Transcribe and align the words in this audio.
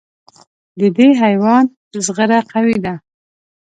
د 0.79 0.81
دې 0.97 1.07
حیوان 1.21 1.63
زغره 2.05 2.39
قوي 2.51 2.77
ده. 2.85 2.93